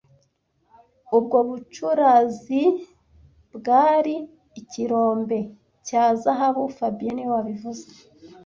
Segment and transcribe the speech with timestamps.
[1.17, 4.15] Ubwo bucurazibwari
[4.59, 5.37] ikirombe
[5.87, 7.85] cya zahabu fabien niwe wabivuze